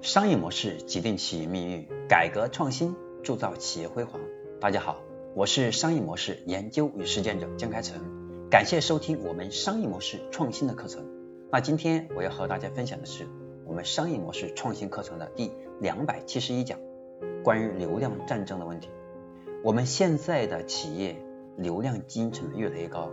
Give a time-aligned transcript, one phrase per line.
[0.00, 4.20] 商业模式决定企业命运，改革创新铸造企业辉煌。
[4.60, 5.02] 大家好，
[5.34, 8.00] 我是商业模式研究与实践者江开成，
[8.50, 11.04] 感谢收听我们商业模式创新的课程。
[11.50, 13.26] 那今天我要和大家分享的是
[13.64, 16.78] 我们商业模式创新课程的第两百七十一讲，
[17.42, 18.88] 关于流量战争的问题。
[19.62, 21.16] 我们现在的企业
[21.56, 23.10] 流量经营成本越来越高，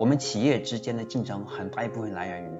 [0.00, 2.58] 我们企业之间的竞争很大一部分来源于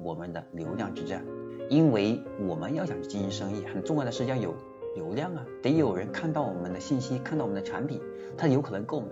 [0.00, 1.24] 我们的流量之战。
[1.68, 4.54] 因为我们要想去经营生意，很重要的是要有
[4.94, 8.00] 流量啊，得有人看到我们的信息，看到我们的产品，
[8.36, 9.08] 他有可能购买。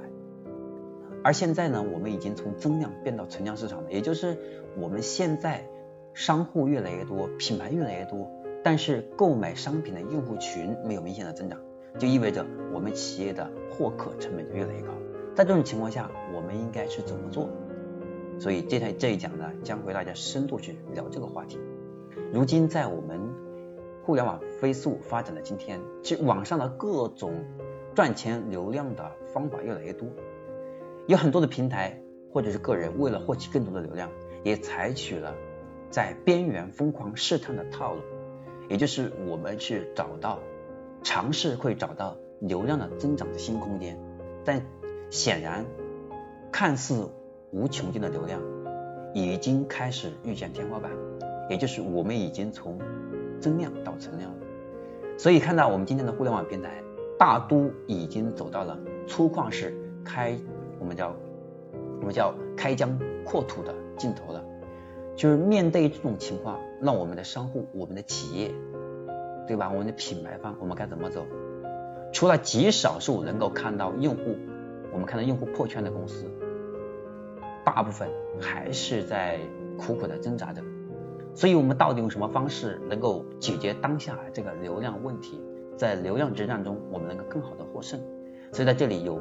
[1.22, 4.36] 而现在呢，我们已经从增量变到存量市场了，也就是
[4.76, 5.66] 我们现在
[6.12, 8.30] 商户越来越多，品牌越来越多，
[8.62, 11.58] 但是购买商品的用户群没有明显的增长，
[11.98, 14.92] 就意味着我们企业的获客成本就越来越高。
[15.34, 17.48] 在这种情况下，我们应该是怎么做？
[18.38, 21.58] 所以这台这一讲呢，将会大家深度去聊这个话题。
[22.32, 23.20] 如今，在我们
[24.04, 27.44] 互联网飞速发展的今天，其实网上的各种
[27.94, 30.08] 赚钱流量的方法越来越多，
[31.06, 32.00] 有很多的平台
[32.32, 34.10] 或者是个人，为了获取更多的流量，
[34.42, 35.34] 也采取了
[35.90, 38.00] 在边缘疯狂试探的套路，
[38.68, 40.40] 也就是我们去找到
[41.02, 43.98] 尝试会找到流量的增长的新空间，
[44.44, 44.62] 但
[45.10, 45.64] 显然
[46.52, 47.08] 看似
[47.52, 48.40] 无穷尽的流量，
[49.14, 50.90] 已经开始遇见天花板。
[51.48, 52.78] 也就是我们已经从
[53.40, 54.38] 增量到存量了，
[55.18, 56.82] 所以看到我们今天的互联网平台
[57.18, 60.38] 大都已经走到了粗犷式开，
[60.78, 61.14] 我们叫
[62.00, 64.44] 我们叫开疆扩土的尽头了。
[65.16, 68.52] 就是面对这种情况，那我们的商户、我们的企业，
[69.46, 69.70] 对吧？
[69.70, 71.24] 我们的品牌方，我们该怎么走？
[72.12, 74.36] 除了极少数能够看到用户，
[74.92, 76.26] 我们看到用户破圈的公司，
[77.64, 78.08] 大部分
[78.40, 79.38] 还是在
[79.78, 80.60] 苦苦的挣扎着。
[81.34, 85.40] 所以，我们到底用什么方式能够解决当下这个流量问题？
[85.76, 88.00] 在流量之战中，我们能够更好的获胜。
[88.52, 89.20] 所以，在这里有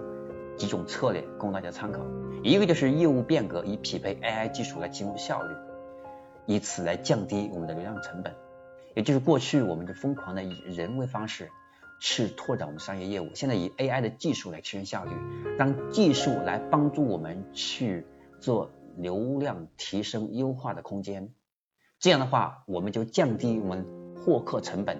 [0.55, 1.99] 几种策略供大家参考。
[2.43, 5.55] 一个就是业务变革，以匹配 AI 技术来提供效率，
[6.45, 8.31] 以此来降低我们的流量成本。
[8.93, 11.49] 也就是过去我们就疯狂的以人为方式
[11.99, 15.11] 去拓展我们商业业务，现在以 AI 的技术来提升效率，
[15.57, 18.05] 让技术来帮助我们去
[18.39, 21.31] 做流量提升优化的空间。
[22.03, 24.99] 这样的话，我们就降低我们获客成本。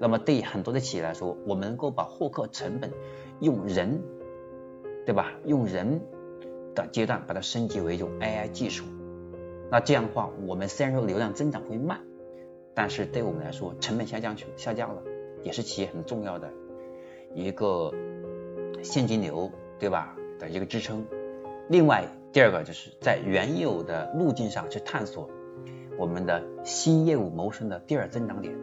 [0.00, 2.90] 那么对很多的企业来说，我们能够把获客成本
[3.38, 4.02] 用人，
[5.06, 5.30] 对吧？
[5.44, 6.00] 用人
[6.74, 8.84] 的阶段把它升级为一种 AI 技术。
[9.70, 12.00] 那这样的话，我们虽然说流量增长会慢，
[12.74, 15.04] 但是对我们来说成本下降去下降了，
[15.44, 16.50] 也是企业很重要的
[17.32, 17.92] 一个
[18.82, 20.16] 现金流，对吧？
[20.40, 21.06] 的一个支撑。
[21.68, 25.30] 另外，第二个就是在原有的路径上去探索。
[25.98, 28.54] 我们的新业务谋生的第二增长点，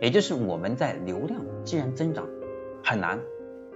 [0.00, 2.28] 也就是我们在流量既然增长
[2.82, 3.20] 很难，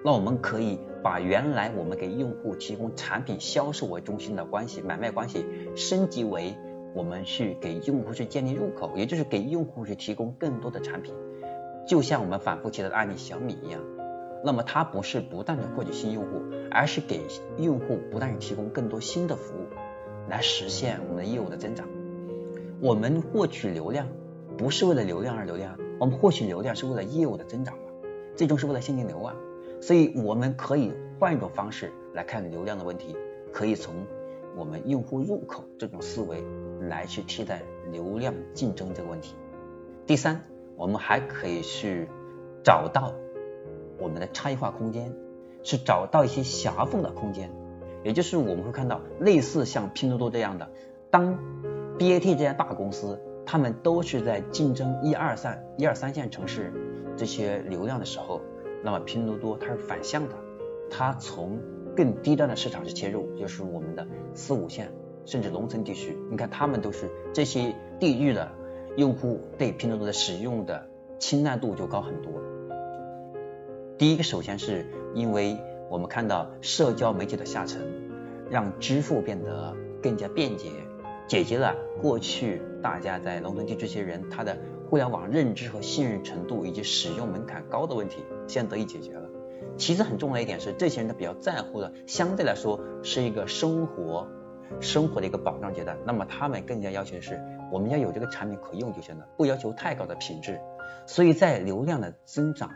[0.04, 5.44] 那我们可以把原来我们给用户提供产品销售为中心的关系买卖关系
[5.76, 6.56] 升级为
[6.94, 11.14] 我们去给用户去建立入口，也就是给用户去提供更多的产品，
[11.86, 13.82] 就像我们反复提到的案例小米一样，
[14.42, 17.20] 那么它不是不断的获取新用户，而是给
[17.58, 19.66] 用户不断提供更多新的服务，
[20.30, 21.86] 来实现我们的业务的增长。
[22.80, 24.08] 我们获取流量
[24.58, 27.84] 不是为了流量而流量，我们获取流量是为了业务的增长嘛，
[28.34, 29.34] 最终是为了现金流啊。
[29.80, 33.16] 所以我们可以换一种方式来看流量的问题，
[33.52, 33.94] 可以从
[34.56, 36.42] 我们用户入口这种思维
[36.80, 39.34] 来去替代流量竞争这个问题。
[40.06, 40.44] 第三，
[40.76, 42.08] 我们还可以去
[42.62, 43.12] 找到
[43.98, 45.14] 我们的差异化空间，
[45.62, 47.50] 是找到一些狭缝的空间，
[48.04, 50.70] 也就是我们会看到类似像拼多多这样的，
[51.10, 51.38] 当
[51.98, 56.72] BAT 这家大公司，他们都是在竞争一二三一二三线城市
[57.16, 58.42] 这些流量的时候，
[58.84, 60.34] 那么拼多多它是反向的，
[60.90, 61.58] 它从
[61.96, 64.92] 更低端的市场去切入，就是我们的四五线
[65.24, 66.18] 甚至农村地区。
[66.30, 68.52] 你看他们都是这些地域的
[68.96, 70.86] 用户对拼多多的使用的
[71.18, 72.30] 青睐度就高很多。
[73.96, 75.56] 第一个，首先是因为
[75.88, 77.80] 我们看到社交媒体的下沉，
[78.50, 80.68] 让支付变得更加便捷。
[81.26, 84.56] 解决了过去大家在农村地区这些人他的
[84.88, 89.28] 互联网认知和信任程度以及使用门槛高的问题，现在得以解决了。
[89.76, 94.28] 其次很重要的一点是，这些人他比较在乎的，相对来说是一个生活
[94.80, 95.98] 生活的一个保障阶段。
[96.06, 97.40] 那么他们更加要求的是，
[97.72, 100.60] 我们要有这个产品可用就行了，不要求太高的品质。
[101.06, 102.70] 所以在流量的增长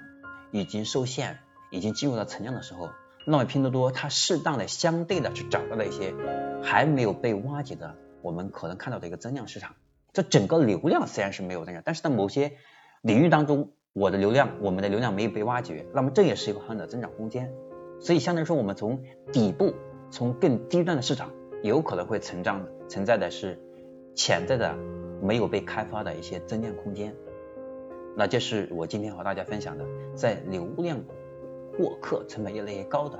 [0.51, 1.39] 已经受限，
[1.71, 2.89] 已经进入到存量的时候，
[3.25, 6.13] 那么拼多多它适当的相对的去找到了一些
[6.63, 7.95] 还没有被挖掘的。
[8.23, 9.75] 我们可能看到的一个增量市场，
[10.13, 12.53] 这整个流量虽然是没有增长，但是在某些
[13.03, 17.53] 领域当中，我的流量，我们的流量没有被挖掘，那么这也是一个很大的增长空间。
[18.01, 19.03] 所以相当于说，我们从
[19.33, 19.75] 底部，
[20.11, 21.31] 从更低端的市场，
[21.63, 23.59] 有可能会成长，存在的是
[24.15, 24.75] 潜在的
[25.23, 27.15] 没有被开发的一些增量空间。
[28.17, 29.85] 那这是我今天和大家分享的，
[30.15, 30.99] 在流量
[31.77, 33.19] 获客成本越来越高的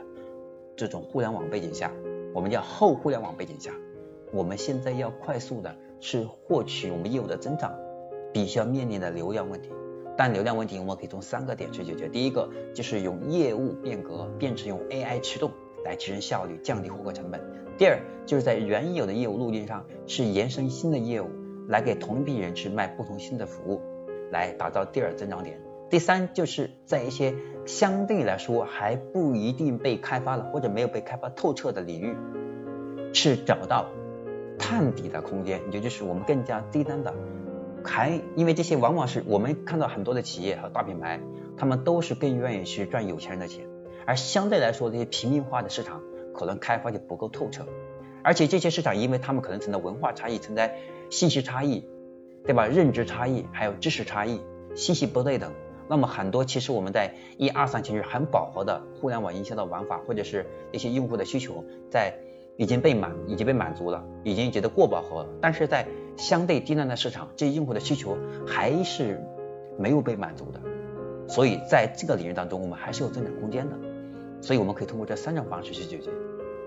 [0.77, 1.93] 这种互联网背景下，
[2.35, 3.73] 我们叫后互联网背景下，
[4.33, 7.73] 我们现在要快速的去获取我们业务的增长，
[8.33, 9.71] 必须要面临的流量问题。
[10.17, 15.51] 但流量问题我们可以从三个点去解决，第一个就是用业务变革，变成用 AI 驱动
[15.85, 17.41] 来提升效率，降低获客成本；
[17.79, 21.29] 第二就是在原有的业务路径上是延伸新的业务，
[21.69, 23.81] 来给同一批人去卖不同新的服务。
[24.31, 25.61] 来打造第二增长点。
[25.89, 27.35] 第三，就是在一些
[27.67, 32.17] 相对来说还不一定被开发了或者没有被开发透彻的领域，
[33.13, 33.87] 去找到
[34.61, 37.13] 探底的空间，也就是我们更加低端的，
[37.83, 41.19] 还因为这些往往是我们看到很多的企业和大品牌，
[41.57, 43.67] 他们都是更愿意去赚有钱人的钱，
[44.07, 46.03] 而相对来说这些平民化的市场
[46.35, 47.65] 可能开发就不够透彻，
[48.23, 50.77] 而且这些市场因为他们可能存在文化差异，存在
[51.09, 51.89] 信息差异。
[52.43, 52.67] 对吧？
[52.67, 54.41] 认知差异，还有知识差异，
[54.75, 55.53] 信息不对等。
[55.89, 62.15] 那么很多其实我们在一二三其实很饱和的互联网营销的玩法，或者是一些用户的需求，在
[62.57, 65.29] 已经被满，已经被满足了，已经觉得过饱和了。
[65.41, 65.87] 但是在
[66.17, 68.17] 相对低端的市场，这些用户的需求
[68.47, 69.21] 还是
[69.79, 70.61] 没有被满足的。
[71.29, 73.77] 所以在这个领域当中，我们还是有增长空间的。
[74.41, 76.11] 所以我们可以通过这三种方式去解决。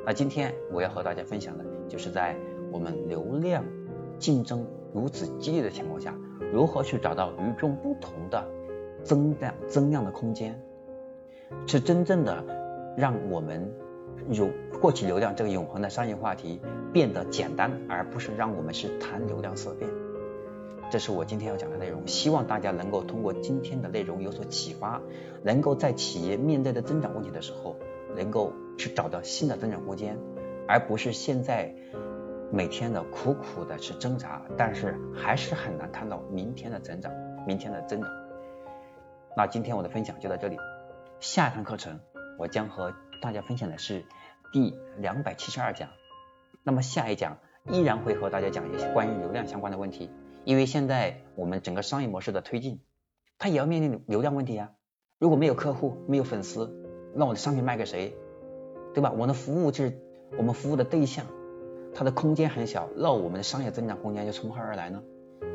[0.05, 2.35] 那今天我要和大家分享的就是在
[2.71, 3.63] 我们流量
[4.19, 4.65] 竞争。
[4.93, 6.15] 如此激烈的情况下，
[6.51, 8.47] 如何去找到与众不同的
[9.03, 10.61] 增量增量的空间，
[11.65, 12.43] 是真正的
[12.95, 13.73] 让我们
[14.29, 14.49] 有
[14.81, 16.61] 获取流量这个永恒的商业话题
[16.91, 19.89] 变得简单，而不是让我们是谈流量色变。
[20.89, 25.01] 这是我今天要讲的内容，希望大家能够通过今天的内容有所启发，
[25.41, 27.75] 能够在企业面对的增长问题的时候，
[28.15, 30.17] 能够去找到新的增长空间，
[30.67, 31.73] 而不是现在。
[32.55, 37.11] 每天的苦苦的去挣扎，但是还是很难看到明天的增长，
[37.47, 38.07] 明天的增长。
[39.35, 40.55] 那今天我的分享就到这里，
[41.19, 41.99] 下一堂课程
[42.37, 42.93] 我将和
[43.23, 44.03] 大家分享的是
[44.51, 45.87] 第两百七十二讲。
[46.61, 47.37] 那么下一讲
[47.71, 50.09] 依然会和大家讲一些关于流量相关的问题，
[50.43, 52.81] 因为现在我们整个商业模式的推进，
[53.39, 54.71] 它也要面临流量问题呀。
[55.19, 56.69] 如果没有客户，没有粉丝，
[57.15, 58.13] 那我的商品卖给谁？
[58.93, 59.13] 对吧？
[59.17, 59.97] 我的服务就是
[60.37, 61.25] 我们服务的对象。
[61.95, 65.01] 它的空间很小，那我们的商业增长空间又从何而来呢？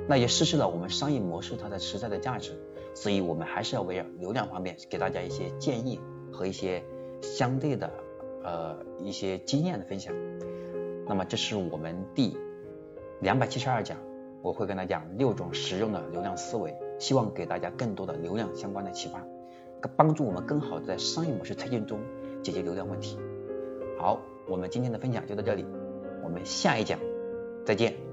[0.08, 2.58] 那也失去了我们商业模式它的实在的价值。
[2.94, 6.00] 所以我们还是要围绕流量方面给大家一些建议
[6.32, 6.82] 和一些
[7.22, 7.90] 相对的
[8.42, 10.14] 呃一些经验的分享。
[11.06, 12.36] 那么这是我们第
[13.20, 13.98] 两百七十二讲，
[14.42, 19.24] 我会跟大家讲六种实用的流量思维，希望给大家更多的流量相关的启发，
[19.96, 22.00] 帮助我们更好的在商业模式推进中
[22.42, 23.18] 解决流量问题。
[23.98, 25.64] 好，我们今天的分享就到这里。
[26.22, 26.98] 我们下一讲
[27.64, 28.07] 再见。